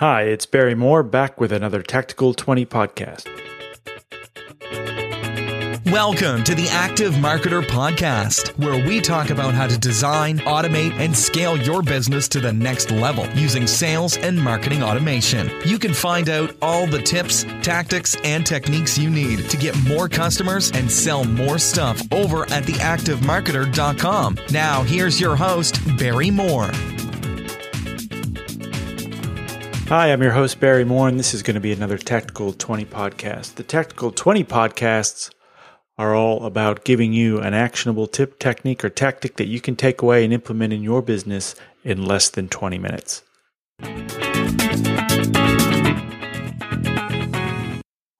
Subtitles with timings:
[0.00, 3.26] Hi, it's Barry Moore back with another Tactical 20 podcast.
[5.90, 11.16] Welcome to the Active Marketer Podcast, where we talk about how to design, automate, and
[11.16, 15.50] scale your business to the next level using sales and marketing automation.
[15.64, 20.08] You can find out all the tips, tactics, and techniques you need to get more
[20.08, 24.38] customers and sell more stuff over at theactivemarketer.com.
[24.52, 26.70] Now, here's your host, Barry Moore.
[29.88, 32.84] Hi, I'm your host, Barry Moore, and this is going to be another Tactical 20
[32.84, 33.54] podcast.
[33.54, 35.30] The Tactical 20 podcasts
[35.96, 40.02] are all about giving you an actionable tip, technique, or tactic that you can take
[40.02, 43.22] away and implement in your business in less than 20 minutes.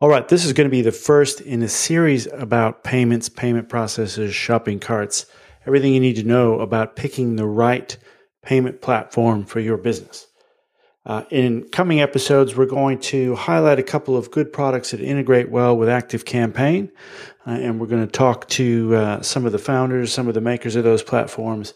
[0.01, 3.69] All right, this is going to be the first in a series about payments, payment
[3.69, 5.27] processes, shopping carts,
[5.67, 7.95] everything you need to know about picking the right
[8.41, 10.29] payment platform for your business.
[11.09, 15.49] Uh, in coming episodes, we're going to highlight a couple of good products that integrate
[15.49, 16.93] well with Active Campaign,
[17.47, 20.43] uh, and we're going to talk to uh, some of the founders, some of the
[20.43, 21.73] makers of those platforms,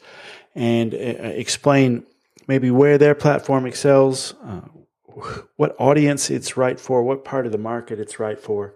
[0.54, 2.04] and uh, explain
[2.46, 4.60] maybe where their platform excels, uh,
[5.56, 8.74] what audience it's right for, what part of the market it's right for.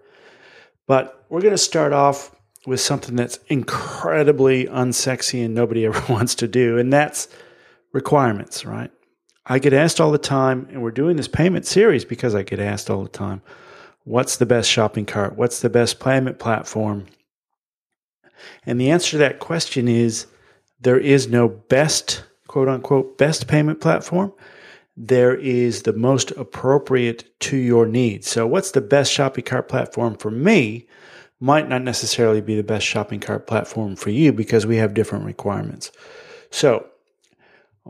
[0.87, 2.35] But we're going to start off
[2.65, 7.27] with something that's incredibly unsexy and nobody ever wants to do, and that's
[7.93, 8.89] requirements, right?
[9.49, 12.59] I get asked all the time, and we're doing this payment series because I get
[12.59, 13.41] asked all the time
[14.03, 15.35] what's the best shopping cart?
[15.35, 17.05] What's the best payment platform?
[18.65, 20.27] And the answer to that question is
[20.79, 24.31] there is no best, quote unquote, best payment platform.
[24.95, 28.27] There is the most appropriate to your needs.
[28.29, 30.87] So, what's the best shopping cart platform for me
[31.39, 35.25] might not necessarily be the best shopping cart platform for you because we have different
[35.25, 35.91] requirements.
[36.49, 36.87] So,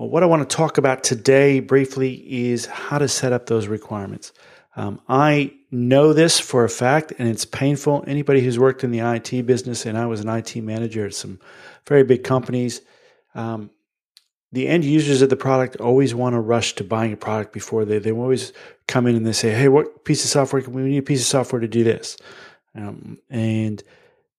[0.05, 2.13] what I want to talk about today briefly
[2.49, 4.31] is how to set up those requirements.
[4.75, 8.03] Um, I know this for a fact, and it's painful.
[8.05, 11.39] Anybody who's worked in the IT business, and I was an IT manager at some
[11.87, 12.81] very big companies,
[13.33, 13.71] um,
[14.51, 17.83] the end users of the product always want to rush to buying a product before
[17.83, 18.53] they they always
[18.87, 20.61] come in and they say, "Hey, what piece of software?
[20.61, 22.17] Can we need a piece of software to do this,"
[22.75, 23.83] um, and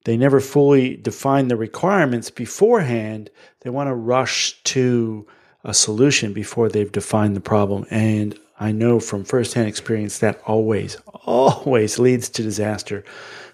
[0.04, 3.30] they never fully define the requirements beforehand.
[3.60, 5.26] They want to rush to
[5.64, 7.86] a solution before they've defined the problem.
[7.90, 13.04] And I know from firsthand experience that always, always leads to disaster.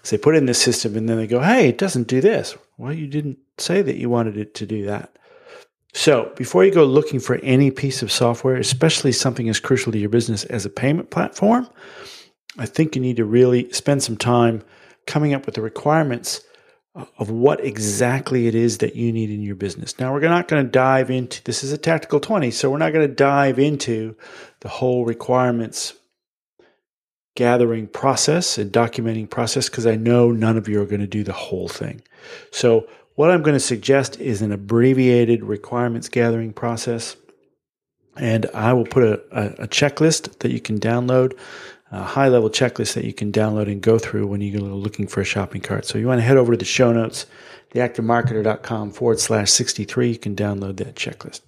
[0.03, 2.55] So they put in this system and then they go, hey, it doesn't do this.
[2.77, 5.17] Well, you didn't say that you wanted it to do that.
[5.93, 9.97] So before you go looking for any piece of software, especially something as crucial to
[9.97, 11.69] your business as a payment platform,
[12.57, 14.61] I think you need to really spend some time
[15.07, 16.41] coming up with the requirements
[16.95, 19.99] of what exactly it is that you need in your business.
[19.99, 22.93] Now, we're not going to dive into this is a tactical 20, so we're not
[22.93, 24.15] going to dive into
[24.61, 25.93] the whole requirements
[27.35, 31.23] gathering process and documenting process because I know none of you are going to do
[31.23, 32.01] the whole thing.
[32.51, 37.15] So, what I'm going to suggest is an abbreviated requirements gathering process.
[38.17, 41.37] And I will put a, a, a checklist that you can download
[41.91, 45.25] high level checklist that you can download and go through when you're looking for a
[45.25, 45.85] shopping cart.
[45.85, 47.25] So you want to head over to the show notes,
[47.71, 50.09] theactivemarketer.com forward slash 63.
[50.09, 51.41] You can download that checklist.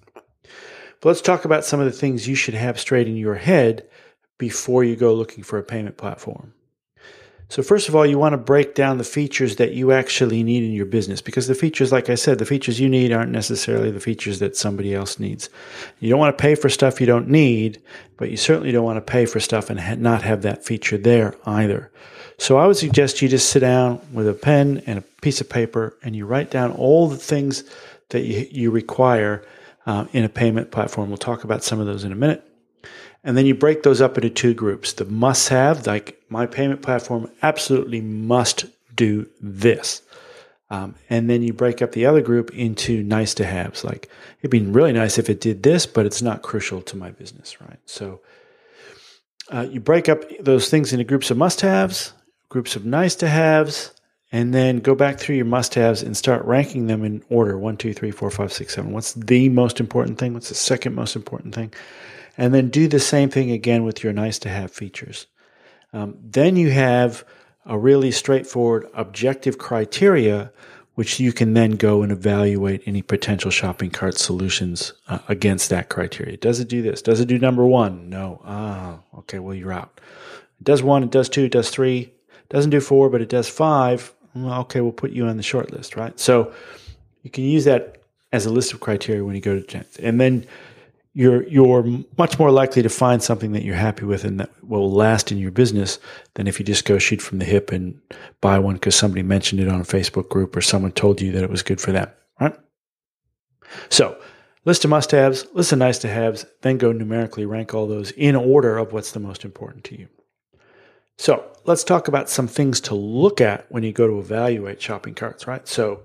[1.00, 3.86] But let's talk about some of the things you should have straight in your head
[4.36, 6.54] before you go looking for a payment platform.
[7.50, 10.64] So, first of all, you want to break down the features that you actually need
[10.64, 13.90] in your business because the features, like I said, the features you need aren't necessarily
[13.90, 15.48] the features that somebody else needs.
[15.98, 17.80] You don't want to pay for stuff you don't need,
[18.18, 21.36] but you certainly don't want to pay for stuff and not have that feature there
[21.46, 21.90] either.
[22.36, 25.48] So, I would suggest you just sit down with a pen and a piece of
[25.48, 27.64] paper and you write down all the things
[28.10, 29.42] that you, you require
[29.86, 31.08] uh, in a payment platform.
[31.08, 32.47] We'll talk about some of those in a minute.
[33.28, 34.94] And then you break those up into two groups.
[34.94, 40.00] The must have, like my payment platform absolutely must do this.
[40.70, 43.84] Um, and then you break up the other group into nice to haves.
[43.84, 44.08] Like
[44.38, 47.60] it'd be really nice if it did this, but it's not crucial to my business,
[47.60, 47.78] right?
[47.84, 48.22] So
[49.50, 52.14] uh, you break up those things into groups of must haves,
[52.48, 53.92] groups of nice to haves,
[54.32, 57.76] and then go back through your must haves and start ranking them in order one,
[57.76, 58.92] two, three, four, five, six, seven.
[58.92, 60.32] What's the most important thing?
[60.32, 61.74] What's the second most important thing?
[62.38, 65.26] And then do the same thing again with your nice to have features.
[65.92, 67.24] Um, then you have
[67.66, 70.52] a really straightforward objective criteria,
[70.94, 75.88] which you can then go and evaluate any potential shopping cart solutions uh, against that
[75.88, 76.36] criteria.
[76.36, 77.02] Does it do this?
[77.02, 78.08] Does it do number one?
[78.08, 78.40] No.
[78.44, 80.00] Ah, okay, well, you're out.
[80.60, 83.28] It does one, it does two, it does three, it doesn't do four, but it
[83.28, 84.12] does five.
[84.36, 86.18] Okay, we'll put you on the short list, right?
[86.18, 86.52] So
[87.22, 88.02] you can use that
[88.32, 89.96] as a list of criteria when you go to chance.
[89.96, 90.46] And then
[91.14, 91.84] you're you're
[92.16, 95.38] much more likely to find something that you're happy with and that will last in
[95.38, 95.98] your business
[96.34, 98.00] than if you just go shoot from the hip and
[98.40, 101.42] buy one because somebody mentioned it on a Facebook group or someone told you that
[101.42, 102.08] it was good for them.
[102.40, 102.56] Right.
[103.88, 104.18] So
[104.64, 108.92] list of must-haves, list of nice-to-haves, then go numerically rank all those in order of
[108.92, 110.08] what's the most important to you.
[111.16, 115.14] So let's talk about some things to look at when you go to evaluate shopping
[115.14, 115.46] carts.
[115.46, 115.66] Right.
[115.66, 116.02] So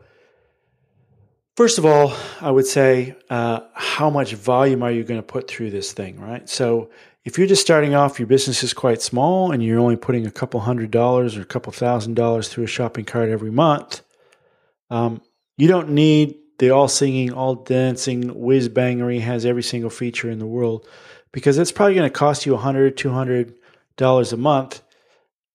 [1.56, 5.48] First of all, I would say, uh, how much volume are you going to put
[5.48, 6.50] through this thing, right?
[6.50, 6.90] So,
[7.26, 10.32] if you're just starting off, your business is quite small, and you're only putting a
[10.32, 14.02] couple hundred dollars or a couple thousand dollars through a shopping cart every month,
[14.90, 15.22] um,
[15.56, 20.40] you don't need the all singing, all dancing whiz bangery has every single feature in
[20.40, 20.88] the world
[21.32, 23.54] because it's probably going to cost you a hundred, two hundred
[23.96, 24.82] dollars a month,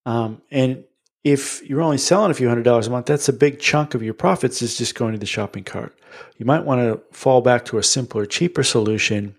[0.07, 0.85] um, and
[1.33, 4.03] if you're only selling a few hundred dollars a month, that's a big chunk of
[4.03, 5.99] your profits is just going to the shopping cart.
[6.37, 9.35] You might want to fall back to a simpler, cheaper solution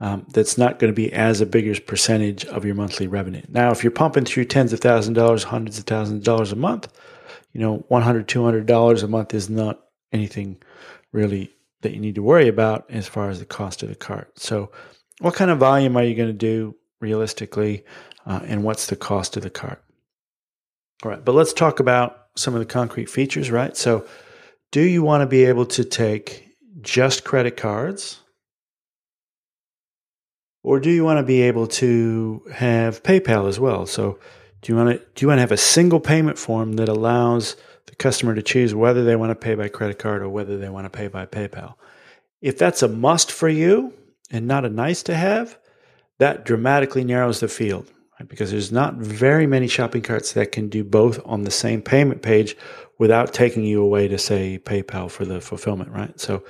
[0.00, 3.42] um, that's not going to be as a bigger percentage of your monthly revenue.
[3.48, 6.52] Now, if you're pumping through tens of thousands of dollars, hundreds of thousands of dollars
[6.52, 6.88] a month,
[7.52, 9.80] you know, $100, $200 a month is not
[10.12, 10.60] anything
[11.12, 11.52] really
[11.82, 14.38] that you need to worry about as far as the cost of the cart.
[14.38, 14.70] So,
[15.20, 17.84] what kind of volume are you going to do realistically,
[18.26, 19.82] uh, and what's the cost of the cart?
[21.04, 23.76] All right, but let's talk about some of the concrete features, right?
[23.76, 24.06] So,
[24.72, 26.48] do you want to be able to take
[26.80, 28.20] just credit cards?
[30.64, 33.86] Or do you want to be able to have PayPal as well?
[33.86, 34.18] So,
[34.60, 37.56] do you want to do you want to have a single payment form that allows
[37.86, 40.68] the customer to choose whether they want to pay by credit card or whether they
[40.68, 41.74] want to pay by PayPal?
[42.40, 43.94] If that's a must for you
[44.32, 45.58] and not a nice to have,
[46.18, 47.86] that dramatically narrows the field
[48.18, 48.28] right?
[48.28, 52.22] because there's not very many shopping carts that can do both on the same payment
[52.22, 52.56] page
[52.98, 56.18] without taking you away to say PayPal for the fulfillment, right?
[56.18, 56.44] So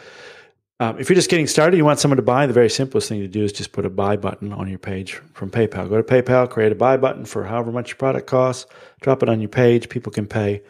[0.81, 3.21] um, if you're just getting started, you want someone to buy, the very simplest thing
[3.21, 5.89] to do is just put a buy button on your page from PayPal.
[5.89, 8.67] Go to PayPal, create a buy button for however much your product costs,
[9.01, 10.63] drop it on your page, people can pay.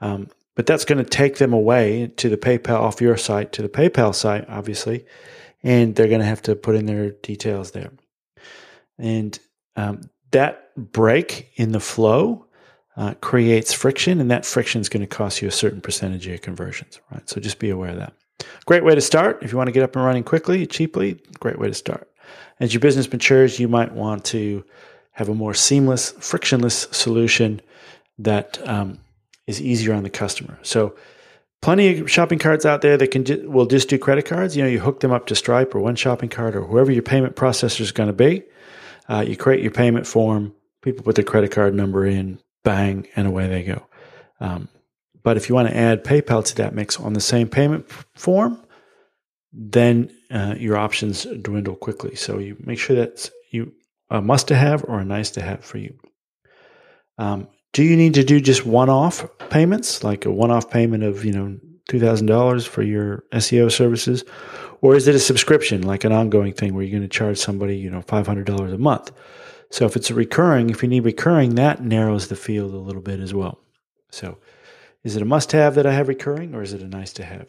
[0.00, 3.62] Um, but that's going to take them away to the PayPal off your site to
[3.62, 5.04] the PayPal site, obviously,
[5.62, 7.92] and they're going to have to put in their details there.
[8.98, 9.38] And
[9.74, 10.00] um,
[10.32, 12.46] that break in the flow
[12.96, 16.30] uh, creates friction, and that friction is going to cost you a certain percentage of
[16.30, 17.28] your conversions, right?
[17.28, 18.14] So just be aware of that.
[18.64, 19.42] Great way to start.
[19.42, 22.10] If you want to get up and running quickly, cheaply, great way to start.
[22.58, 24.64] As your business matures, you might want to
[25.12, 27.60] have a more seamless, frictionless solution
[28.18, 28.98] that um,
[29.46, 30.58] is easier on the customer.
[30.62, 30.94] So,
[31.62, 34.56] plenty of shopping carts out there that can ju- will just do credit cards.
[34.56, 37.02] You know, you hook them up to Stripe or one shopping cart or whoever your
[37.02, 38.42] payment processor is going to be.
[39.08, 43.26] Uh, you create your payment form, people put their credit card number in, bang, and
[43.26, 43.86] away they go.
[44.40, 44.68] Um,
[45.22, 48.62] but if you want to add PayPal to that mix on the same payment form,
[49.52, 52.14] then uh, your options dwindle quickly.
[52.14, 53.72] So you make sure that's you
[54.10, 55.98] a must to have or a nice to have for you.
[57.18, 61.02] Um, do you need to do just one off payments, like a one off payment
[61.02, 64.24] of you know two thousand dollars for your SEO services,
[64.80, 67.76] or is it a subscription, like an ongoing thing where you're going to charge somebody,
[67.76, 69.10] you know, $500 a month?
[69.70, 73.02] So if it's a recurring, if you need recurring, that narrows the field a little
[73.02, 73.58] bit as well.
[74.10, 74.38] So
[75.02, 77.24] is it a must have that I have recurring or is it a nice to
[77.24, 77.46] have?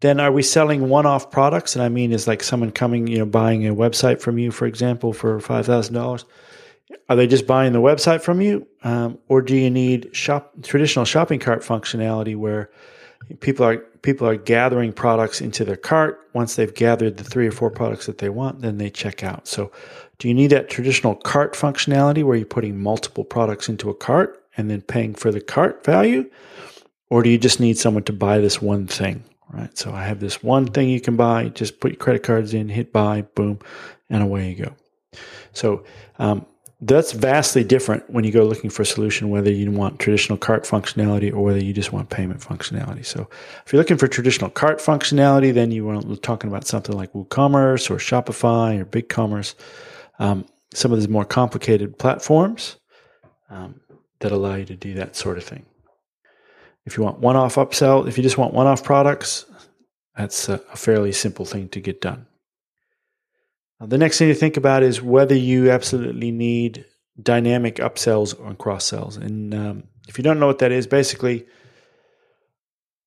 [0.00, 1.74] Then are we selling one off products?
[1.74, 4.66] And I mean, is like someone coming, you know, buying a website from you, for
[4.66, 6.24] example, for $5,000?
[7.08, 8.66] Are they just buying the website from you?
[8.82, 12.70] Um, or do you need shop traditional shopping cart functionality where
[13.40, 16.20] people are people are gathering products into their cart.
[16.32, 19.46] Once they've gathered the three or four products that they want, then they check out.
[19.48, 19.70] So,
[20.18, 24.42] do you need that traditional cart functionality where you're putting multiple products into a cart
[24.56, 26.30] and then paying for the cart value?
[27.10, 29.24] Or do you just need someone to buy this one thing?
[29.50, 29.76] Right.
[29.78, 31.48] So I have this one thing you can buy.
[31.48, 33.60] Just put your credit cards in, hit buy, boom,
[34.10, 34.74] and away you go.
[35.52, 35.84] So
[36.18, 36.44] um,
[36.80, 40.62] that's vastly different when you go looking for a solution, whether you want traditional cart
[40.62, 43.04] functionality or whether you just want payment functionality.
[43.04, 43.28] So
[43.66, 47.90] if you're looking for traditional cart functionality, then you are talking about something like WooCommerce
[47.90, 49.56] or Shopify or BigCommerce,
[50.20, 52.76] um, some of these more complicated platforms
[53.50, 53.80] um,
[54.20, 55.66] that allow you to do that sort of thing.
[56.86, 59.46] If you want one-off upsell, if you just want one-off products,
[60.16, 62.27] that's a, a fairly simple thing to get done.
[63.80, 66.84] Uh, the next thing to think about is whether you absolutely need
[67.20, 69.16] dynamic upsells or cross sells.
[69.16, 71.46] And um, if you don't know what that is, basically,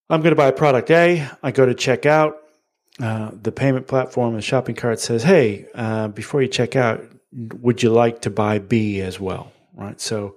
[0.10, 1.28] I'm going to buy product A.
[1.42, 2.38] I go to check out.
[3.02, 7.02] Uh, the payment platform, the shopping cart says, "Hey, uh, before you check out,
[7.34, 10.00] would you like to buy B as well?" Right.
[10.02, 10.36] So,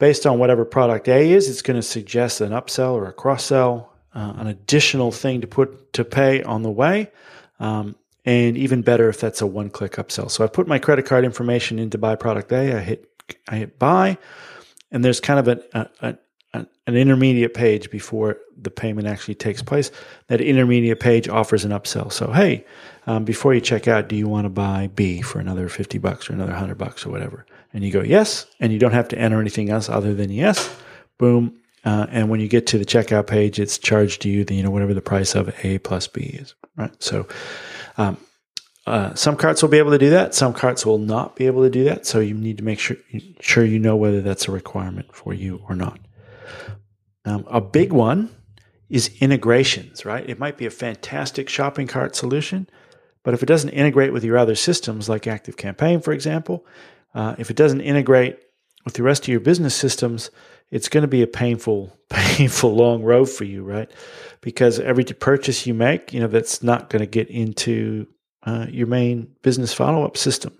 [0.00, 3.44] based on whatever product A is, it's going to suggest an upsell or a cross
[3.44, 7.10] sell, uh, an additional thing to put to pay on the way.
[7.60, 10.30] Um, and even better if that's a one-click upsell.
[10.30, 12.76] So I put my credit card information into buy product A.
[12.76, 13.08] I hit
[13.48, 14.18] I hit buy,
[14.90, 15.48] and there's kind of
[16.02, 16.18] an,
[16.86, 19.90] an intermediate page before the payment actually takes place.
[20.28, 22.12] That intermediate page offers an upsell.
[22.12, 22.64] So hey,
[23.06, 26.28] um, before you check out, do you want to buy B for another fifty bucks
[26.28, 27.46] or another hundred bucks or whatever?
[27.72, 30.74] And you go yes, and you don't have to enter anything else other than yes.
[31.18, 31.58] Boom.
[31.84, 34.62] Uh, and when you get to the checkout page, it's charged to you the you
[34.62, 36.54] know whatever the price of A plus B is.
[36.76, 36.92] Right.
[37.02, 37.26] So
[37.96, 38.16] um,
[38.86, 40.34] uh, some carts will be able to do that.
[40.34, 42.04] Some carts will not be able to do that.
[42.04, 42.96] So you need to make sure
[43.40, 46.00] sure you know whether that's a requirement for you or not.
[47.24, 48.30] Um, a big one
[48.90, 50.04] is integrations.
[50.04, 52.68] Right, it might be a fantastic shopping cart solution,
[53.22, 56.66] but if it doesn't integrate with your other systems, like Active Campaign, for example,
[57.14, 58.38] uh, if it doesn't integrate
[58.84, 60.30] with the rest of your business systems,
[60.72, 63.88] it's going to be a painful, painful long road for you, right?
[64.40, 68.08] Because every purchase you make, you know, that's not going to get into
[68.44, 70.52] uh, your main business follow up system.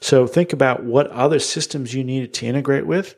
[0.00, 3.16] So think about what other systems you need to integrate with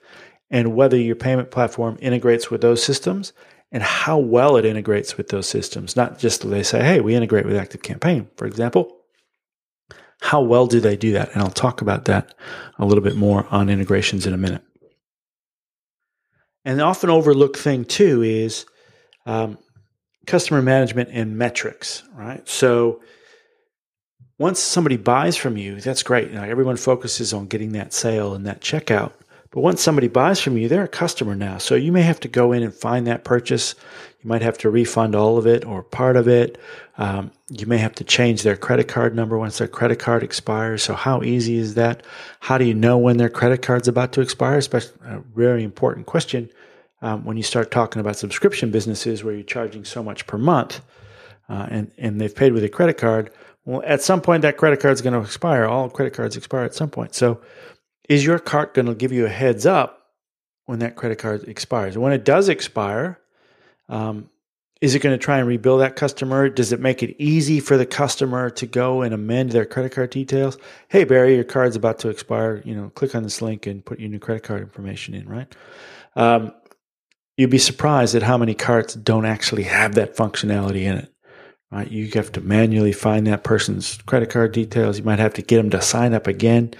[0.50, 3.32] and whether your payment platform integrates with those systems
[3.70, 5.94] and how well it integrates with those systems.
[5.94, 8.96] Not just they say, hey, we integrate with Active Campaign, for example.
[10.22, 11.32] How well do they do that?
[11.32, 12.34] And I'll talk about that
[12.78, 14.62] a little bit more on integrations in a minute.
[16.64, 18.66] And the often overlooked thing too is
[19.26, 19.58] um,
[20.26, 22.46] customer management and metrics, right?
[22.48, 23.00] So
[24.38, 26.32] once somebody buys from you, that's great.
[26.32, 29.12] everyone focuses on getting that sale and that checkout.
[29.52, 31.58] But once somebody buys from you, they're a customer now.
[31.58, 33.74] So you may have to go in and find that purchase.
[34.22, 36.56] You might have to refund all of it or part of it.
[36.98, 40.84] Um, you may have to change their credit card number once their credit card expires.
[40.84, 42.04] So how easy is that?
[42.38, 44.58] How do you know when their credit card's about to expire?
[44.58, 46.48] Especially a very important question
[47.02, 50.80] um, when you start talking about subscription businesses where you're charging so much per month
[51.48, 53.32] uh, and, and they've paid with a credit card.
[53.64, 55.64] Well, at some point that credit card's going to expire.
[55.64, 57.14] All credit cards expire at some point.
[57.14, 57.40] So
[58.10, 60.08] is your cart going to give you a heads up
[60.66, 61.96] when that credit card expires?
[61.96, 63.20] When it does expire,
[63.88, 64.28] um,
[64.80, 66.48] is it going to try and rebuild that customer?
[66.48, 70.10] Does it make it easy for the customer to go and amend their credit card
[70.10, 70.58] details?
[70.88, 72.60] Hey, Barry, your card's about to expire.
[72.64, 75.54] You know, click on this link and put your new credit card information in, right?
[76.16, 76.52] Um,
[77.36, 81.14] you'd be surprised at how many carts don't actually have that functionality in it
[81.70, 81.90] right?
[81.90, 84.98] You have to manually find that person's credit card details.
[84.98, 86.74] You might have to get them to sign up again,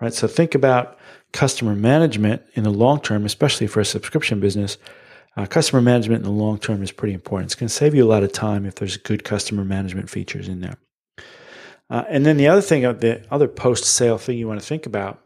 [0.00, 0.14] right?
[0.14, 0.98] So think about
[1.32, 4.78] customer management in the long term, especially for a subscription business.
[5.36, 7.48] Uh, customer management in the long term is pretty important.
[7.48, 10.48] It's going to save you a lot of time if there's good customer management features
[10.48, 10.78] in there.
[11.90, 14.66] Uh, and then the other thing, uh, the other post sale thing you want to
[14.66, 15.20] think about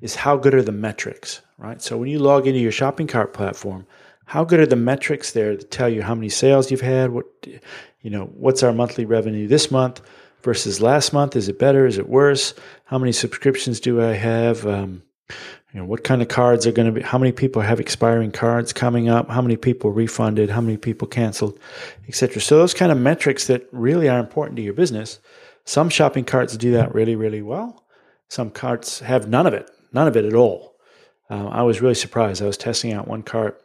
[0.00, 1.80] is how good are the metrics, right?
[1.82, 3.86] So when you log into your shopping cart platform,
[4.32, 7.10] how good are the metrics there to tell you how many sales you've had?
[7.10, 7.26] What
[8.00, 10.00] you know, what's our monthly revenue this month
[10.42, 11.36] versus last month?
[11.36, 11.84] Is it better?
[11.84, 12.54] Is it worse?
[12.86, 14.66] How many subscriptions do I have?
[14.66, 17.02] Um, you know, what kind of cards are going to be?
[17.02, 19.28] How many people have expiring cards coming up?
[19.28, 20.48] How many people refunded?
[20.48, 21.58] How many people canceled,
[22.08, 22.40] etc.
[22.40, 25.18] So those kind of metrics that really are important to your business.
[25.66, 27.84] Some shopping carts do that really, really well.
[28.28, 30.74] Some carts have none of it, none of it at all.
[31.28, 32.40] Uh, I was really surprised.
[32.40, 33.62] I was testing out one cart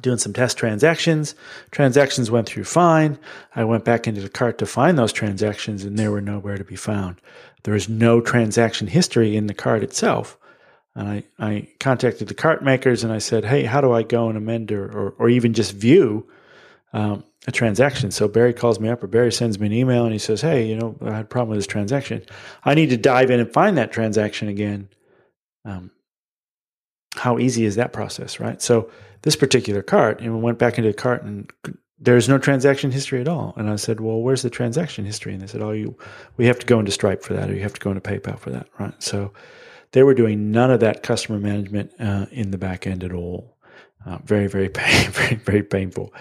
[0.00, 1.34] doing some test transactions.
[1.70, 3.18] Transactions went through fine.
[3.54, 6.64] I went back into the cart to find those transactions and they were nowhere to
[6.64, 7.20] be found.
[7.62, 10.38] There is no transaction history in the cart itself.
[10.94, 14.28] And I, I contacted the cart makers and I said, Hey, how do I go
[14.28, 16.28] and amend or, or, or even just view
[16.92, 18.10] um, a transaction?
[18.10, 20.66] So Barry calls me up or Barry sends me an email and he says, Hey,
[20.66, 22.24] you know, I had a problem with this transaction.
[22.64, 24.88] I need to dive in and find that transaction again.
[25.64, 25.90] Um,
[27.16, 28.60] how easy is that process, right?
[28.60, 28.90] So
[29.24, 31.50] this particular cart and we went back into the cart and
[31.98, 33.54] there's no transaction history at all.
[33.56, 35.32] And I said, well, where's the transaction history?
[35.32, 35.96] And they said, oh, you,
[36.36, 38.38] we have to go into Stripe for that, or you have to go into PayPal
[38.38, 38.92] for that, right?
[39.02, 39.32] So
[39.92, 43.56] they were doing none of that customer management uh, in the back end at all.
[44.04, 46.12] Uh, very, very, pain, very, very painful.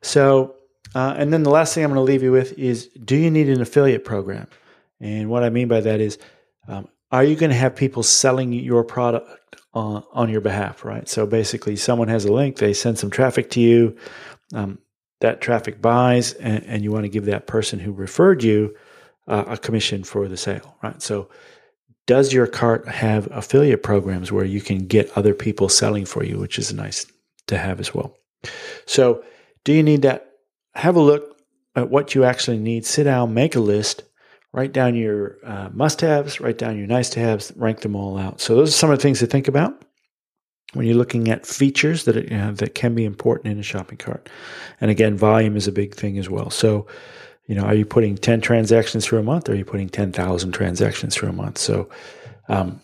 [0.00, 0.56] So,
[0.94, 3.30] uh, and then the last thing I'm going to leave you with is, do you
[3.30, 4.46] need an affiliate program?
[5.00, 6.18] And what I mean by that is,
[6.66, 11.08] um, are you going to have people selling your product on, on your behalf, right?
[11.08, 13.96] So basically, someone has a link, they send some traffic to you,
[14.52, 14.78] um,
[15.20, 18.74] that traffic buys, and, and, you want to give that person who referred you
[19.28, 21.00] uh, a commission for the sale, right?
[21.02, 21.28] So,
[22.06, 26.38] does your cart have affiliate programs where you can get other people selling for you,
[26.38, 27.06] which is nice
[27.46, 28.16] to have as well?
[28.86, 29.22] So,
[29.64, 30.26] do you need that?
[30.74, 31.36] Have a look
[31.76, 32.86] at what you actually need.
[32.86, 34.02] Sit down, make a list,
[34.52, 38.18] write down your uh, must haves, write down your nice to haves, rank them all
[38.18, 38.40] out.
[38.40, 39.84] So, those are some of the things to think about
[40.72, 42.14] when you're looking at features that,
[42.56, 44.28] that can be important in a shopping cart.
[44.80, 46.50] And again, volume is a big thing as well.
[46.50, 46.86] So,
[47.46, 50.52] you know, are you putting 10 transactions through a month or are you putting 10,000
[50.52, 51.58] transactions through a month?
[51.58, 51.88] So
[52.48, 52.80] um,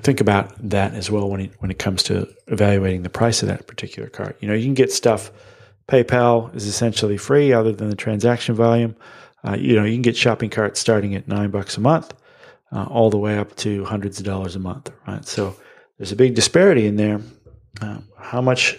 [0.00, 3.48] think about that as well when it, when it comes to evaluating the price of
[3.48, 4.36] that particular cart.
[4.40, 5.32] You know, you can get stuff,
[5.88, 8.94] PayPal is essentially free other than the transaction volume.
[9.46, 12.12] Uh, you know, you can get shopping carts starting at nine bucks a month,
[12.72, 15.24] uh, all the way up to hundreds of dollars a month, right?
[15.24, 15.56] So
[15.98, 17.20] there's a big disparity in there.
[17.80, 18.78] Uh, how much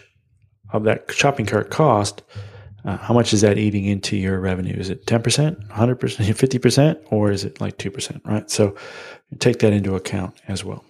[0.72, 2.24] of that shopping cart cost?
[2.84, 4.76] Uh, how much is that eating into your revenue?
[4.76, 8.50] Is it 10%, 100%, 50%, or is it like 2%, right?
[8.50, 8.76] So
[9.40, 10.84] take that into account as well.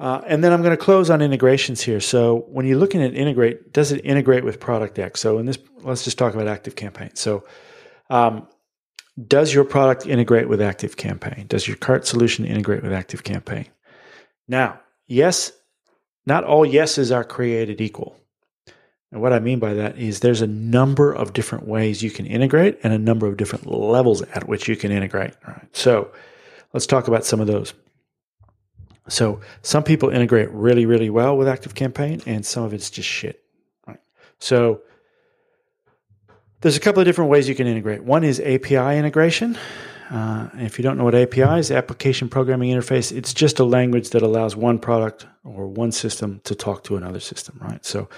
[0.00, 2.00] Uh, and then I'm going to close on integrations here.
[2.00, 5.20] So when you're looking at integrate, does it integrate with Product X?
[5.20, 7.10] So in this, let's just talk about Active Campaign.
[7.14, 7.44] So
[8.10, 8.46] um,
[9.26, 11.46] does your product integrate with Active Campaign?
[11.48, 13.66] Does your cart solution integrate with Active Campaign?
[14.46, 15.52] Now, yes,
[16.26, 18.16] not all yeses are created equal.
[19.10, 22.26] And what I mean by that is there's a number of different ways you can
[22.26, 25.32] integrate and a number of different levels at which you can integrate.
[25.46, 25.76] All right.
[25.76, 26.12] So
[26.72, 27.72] let's talk about some of those.
[29.08, 33.08] So some people integrate really, really well with Active Campaign, and some of it's just
[33.08, 33.42] shit.
[33.86, 34.00] Right.
[34.38, 34.82] So
[36.60, 38.02] there's a couple of different ways you can integrate.
[38.02, 39.56] One is API integration.
[40.10, 44.10] Uh, if you don't know what API is, Application Programming Interface, it's just a language
[44.10, 47.84] that allows one product or one system to talk to another system, right?
[47.84, 48.08] So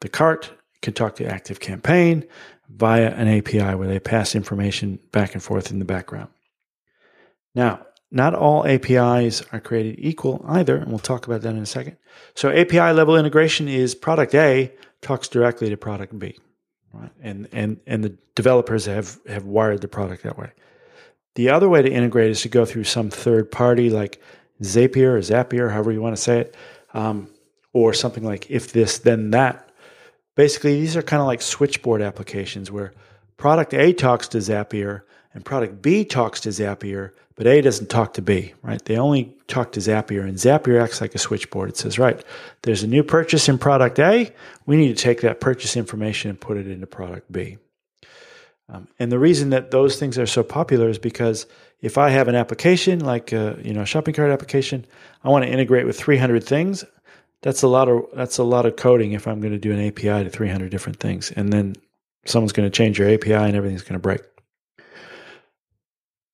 [0.00, 2.24] the cart can talk to Active Campaign
[2.68, 6.28] via an API where they pass information back and forth in the background.
[7.54, 11.66] Now, not all APIs are created equal either, and we'll talk about that in a
[11.66, 11.96] second.
[12.34, 16.38] So API level integration is product A talks directly to product B,
[16.92, 17.10] right?
[17.22, 20.50] And and and the developers have have wired the product that way.
[21.34, 24.20] The other way to integrate is to go through some third party like
[24.62, 26.56] Zapier or Zapier, however you want to say it,
[26.92, 27.28] um,
[27.72, 29.68] or something like if this then that.
[30.36, 32.92] Basically, these are kind of like switchboard applications where
[33.36, 38.14] product A talks to Zapier and product B talks to Zapier, but A doesn't talk
[38.14, 38.84] to B, right?
[38.84, 41.70] They only talk to Zapier, and Zapier acts like a switchboard.
[41.70, 42.22] It says, right,
[42.62, 44.32] there's a new purchase in product A.
[44.66, 47.58] We need to take that purchase information and put it into product B.
[48.68, 51.46] Um, and the reason that those things are so popular is because
[51.80, 54.84] if I have an application like a, you know a shopping cart application,
[55.24, 56.84] I want to integrate with 300 things.
[57.42, 59.84] That's a lot of that's a lot of coding if I'm going to do an
[59.84, 61.74] API to 300 different things, and then
[62.26, 64.20] someone's going to change your API and everything's going to break.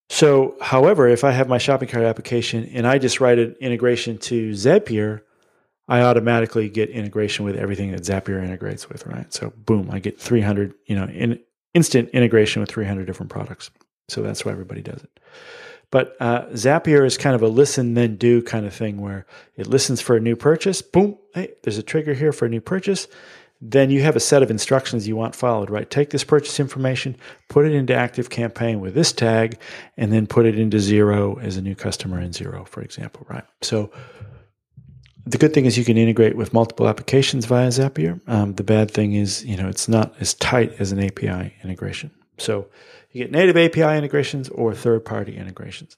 [0.08, 4.18] So, however, if I have my shopping cart application and I just write an integration
[4.18, 5.22] to Zapier,
[5.88, 9.32] I automatically get integration with everything that Zapier integrates with, right?
[9.32, 11.40] So, boom, I get 300, you know, in,
[11.74, 13.70] instant integration with 300 different products.
[14.08, 15.20] So that's why everybody does it.
[15.90, 19.66] But uh, Zapier is kind of a listen then do kind of thing where it
[19.66, 20.82] listens for a new purchase.
[20.82, 23.06] Boom, hey, there's a trigger here for a new purchase
[23.60, 25.88] then you have a set of instructions you want followed, right?
[25.90, 27.16] Take this purchase information,
[27.48, 29.58] put it into Active Campaign with this tag,
[29.96, 33.44] and then put it into Xero as a new customer in Xero, for example, right?
[33.62, 33.90] So
[35.24, 38.20] the good thing is you can integrate with multiple applications via Zapier.
[38.28, 42.10] Um, the bad thing is, you know, it's not as tight as an API integration.
[42.38, 42.68] So
[43.10, 45.96] you get native API integrations or third party integrations.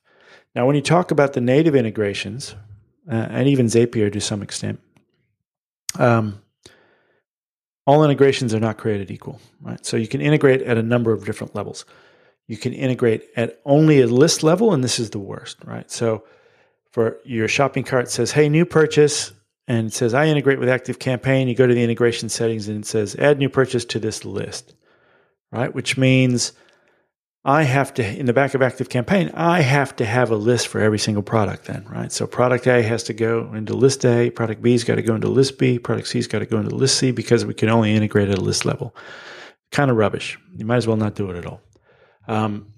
[0.54, 2.54] Now, when you talk about the native integrations,
[3.10, 4.80] uh, and even Zapier to some extent,
[5.98, 6.40] um,
[7.88, 9.84] all integrations are not created equal, right?
[9.86, 11.86] So you can integrate at a number of different levels.
[12.46, 15.90] You can integrate at only a list level, and this is the worst, right?
[15.90, 16.24] So
[16.90, 19.32] for your shopping cart says, hey, new purchase,
[19.66, 21.48] and it says, I integrate with Active Campaign.
[21.48, 24.74] You go to the integration settings and it says, add new purchase to this list,
[25.50, 25.74] right?
[25.74, 26.52] Which means
[27.44, 30.68] I have to, in the back of Active Campaign, I have to have a list
[30.68, 32.10] for every single product then, right?
[32.10, 35.28] So product A has to go into list A, product B's got to go into
[35.28, 38.28] list B, product C's got to go into list C because we can only integrate
[38.28, 38.94] at a list level.
[39.70, 40.38] Kind of rubbish.
[40.56, 41.60] You might as well not do it at all.
[42.26, 42.72] Um,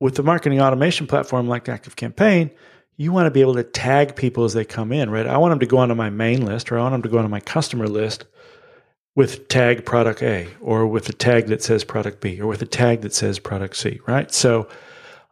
[0.00, 2.50] with the marketing automation platform like Active Campaign,
[2.96, 5.26] you want to be able to tag people as they come in, right?
[5.26, 7.18] I want them to go onto my main list or I want them to go
[7.18, 8.26] onto my customer list
[9.14, 12.66] with tag product A or with a tag that says product B or with a
[12.66, 14.32] tag that says product C, right?
[14.32, 14.68] So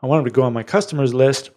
[0.03, 1.51] I want them to go on my customers list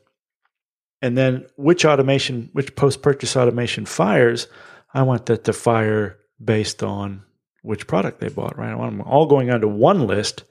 [1.02, 4.48] and then which automation, which post purchase automation fires,
[4.94, 7.24] I want that to fire based on
[7.62, 8.72] which product they bought, right?
[8.72, 10.44] I want them all going onto one list,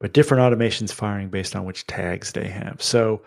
[0.00, 2.82] but different automations firing based on which tags they have.
[2.82, 3.22] So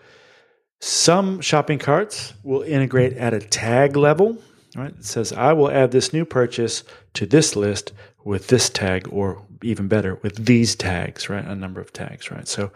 [0.80, 4.38] some shopping carts will integrate at a tag level
[4.78, 4.94] Right?
[4.96, 7.92] It says, I will add this new purchase to this list
[8.24, 11.44] with this tag, or even better, with these tags, right?
[11.44, 12.46] A number of tags, right?
[12.46, 12.70] So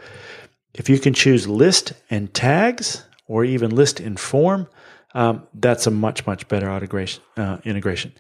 [0.75, 4.67] if you can choose list and tags, or even list and form,
[5.15, 8.13] um, that's a much, much better integration, uh, integration.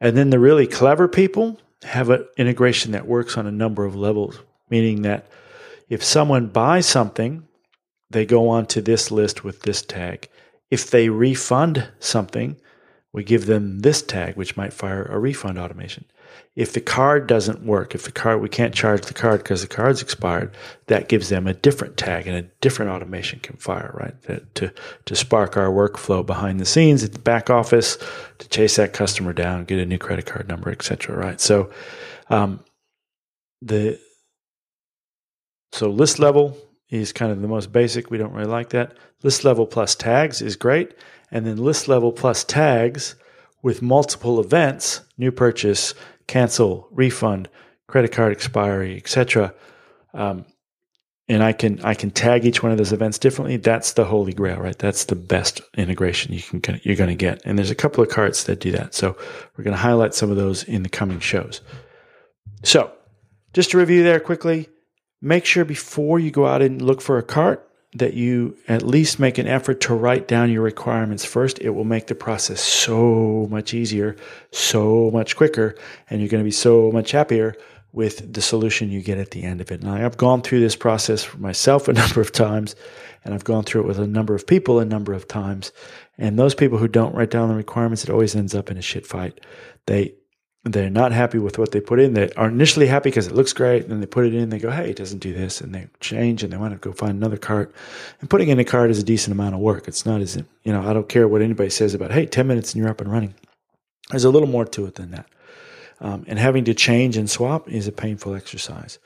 [0.00, 3.94] And then the really clever people have an integration that works on a number of
[3.94, 4.38] levels,
[4.68, 5.26] meaning that
[5.90, 7.46] If someone buys something,
[8.10, 10.28] they go on to this list with this tag.
[10.70, 12.56] If they refund something,
[13.12, 16.04] we give them this tag, which might fire a refund automation.
[16.54, 19.68] If the card doesn't work, if the card we can't charge the card because the
[19.68, 20.54] card's expired,
[20.86, 24.44] that gives them a different tag and a different automation can fire, right?
[24.54, 24.72] To
[25.06, 27.98] to spark our workflow behind the scenes at the back office
[28.38, 31.16] to chase that customer down, get a new credit card number, etc.
[31.16, 31.40] Right?
[31.40, 31.70] So,
[32.28, 32.60] um,
[33.60, 33.98] the
[35.72, 36.56] so list level
[36.90, 38.10] is kind of the most basic.
[38.10, 38.96] We don't really like that.
[39.22, 40.94] List level plus tags is great,
[41.30, 43.14] and then list level plus tags
[43.62, 45.94] with multiple events: new purchase,
[46.26, 47.48] cancel, refund,
[47.86, 49.54] credit card expiry, etc.
[50.14, 50.44] Um,
[51.30, 53.56] and I can I can tag each one of those events differently.
[53.56, 54.76] That's the holy grail, right?
[54.76, 57.40] That's the best integration you can you're going to get.
[57.44, 58.94] And there's a couple of carts that do that.
[58.94, 59.16] So
[59.56, 61.60] we're going to highlight some of those in the coming shows.
[62.64, 62.92] So
[63.52, 64.68] just to review there quickly,
[65.20, 69.18] make sure before you go out and look for a cart that you at least
[69.18, 71.58] make an effort to write down your requirements first.
[71.58, 74.16] It will make the process so much easier,
[74.52, 75.74] so much quicker,
[76.08, 77.56] and you're going to be so much happier
[77.92, 79.82] with the solution you get at the end of it.
[79.82, 82.76] Now, I've gone through this process myself a number of times,
[83.24, 85.72] and I've gone through it with a number of people a number of times.
[86.16, 88.82] And those people who don't write down the requirements, it always ends up in a
[88.82, 89.40] shit fight.
[89.86, 90.14] They
[90.64, 92.12] they're not happy with what they put in.
[92.12, 93.82] They are initially happy because it looks great.
[93.82, 95.60] And then they put it in, they go, hey, it doesn't do this.
[95.60, 97.74] And they change and they want to go find another cart.
[98.20, 99.88] And putting in a cart is a decent amount of work.
[99.88, 102.74] It's not as, you know, I don't care what anybody says about, hey, 10 minutes
[102.74, 103.34] and you're up and running.
[104.10, 105.26] There's a little more to it than that.
[106.00, 108.98] Um, and having to change and swap is a painful exercise.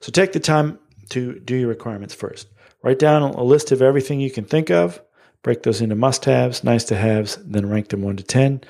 [0.00, 0.78] So take the time
[1.10, 2.46] to do your requirements first.
[2.82, 5.00] Write down a list of everything you can think of,
[5.42, 8.62] break those into must haves, nice to haves, then rank them 1 to 10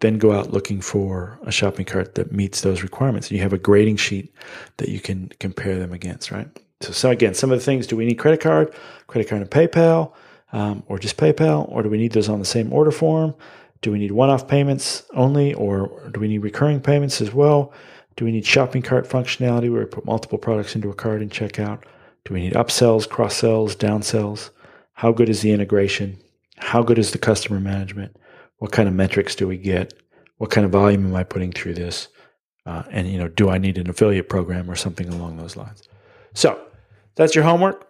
[0.00, 3.28] then go out looking for a shopping cart that meets those requirements.
[3.28, 4.34] And you have a grading sheet
[4.76, 6.48] that you can compare them against, right?
[6.82, 8.74] So, so again, some of the things do we need credit card,
[9.06, 10.12] credit card and PayPal,
[10.52, 13.34] um, or just PayPal, or do we need those on the same order form?
[13.82, 17.72] Do we need one off payments only, or do we need recurring payments as well?
[18.16, 21.30] Do we need shopping cart functionality where we put multiple products into a cart and
[21.30, 21.84] check out?
[22.24, 24.50] Do we need upsells, cross sells, downsells?
[24.94, 26.18] How good is the integration?
[26.56, 28.16] How good is the customer management?
[28.58, 29.94] What kind of metrics do we get?
[30.38, 32.08] What kind of volume am I putting through this?
[32.64, 35.82] Uh, and you know, do I need an affiliate program or something along those lines?
[36.34, 36.60] So
[37.14, 37.86] that's your homework.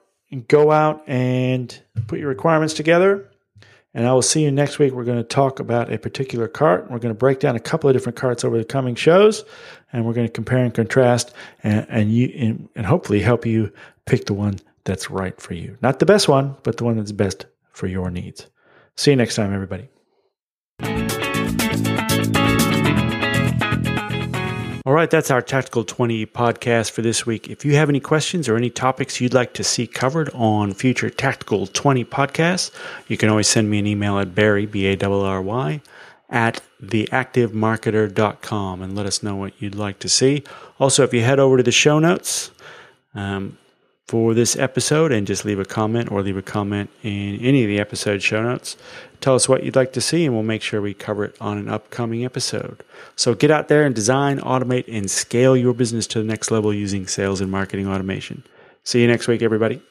[0.49, 3.31] Go out and put your requirements together.
[3.95, 4.93] And I will see you next week.
[4.93, 6.91] We're going to talk about a particular cart.
[6.91, 9.43] We're going to break down a couple of different carts over the coming shows,
[9.91, 13.73] and we're going to compare and contrast, and, and you and, and hopefully help you
[14.05, 15.79] pick the one that's right for you.
[15.81, 18.47] Not the best one, but the one that's best for your needs.
[18.97, 19.89] See you next time, everybody.
[24.87, 27.51] All right, that's our Tactical 20 podcast for this week.
[27.51, 31.11] If you have any questions or any topics you'd like to see covered on future
[31.11, 32.71] Tactical 20 podcasts,
[33.09, 35.81] you can always send me an email at Barry, B A R R Y,
[36.31, 40.45] at theactivemarketer.com and let us know what you'd like to see.
[40.79, 42.53] Also, if you head over to the show notes,
[43.13, 43.59] um,
[44.09, 47.69] for this episode and just leave a comment or leave a comment in any of
[47.69, 48.77] the episode show notes.
[49.21, 51.59] Tell us what you'd like to see, and we'll make sure we cover it on
[51.59, 52.85] an upcoming episode.
[53.17, 56.73] So get out there and design, automate, and scale your business to the next level
[56.73, 58.45] using sales and marketing automation.
[58.85, 59.83] See you next week, everybody.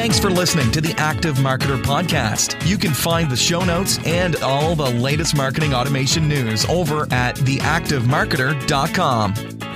[0.00, 2.64] Thanks for listening to the Active Marketer Podcast.
[2.66, 7.34] You can find the show notes and all the latest marketing automation news over at
[7.36, 9.69] theactivemarketer.com.